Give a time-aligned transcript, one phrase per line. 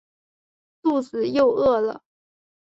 [0.81, 2.01] 肚子又饿了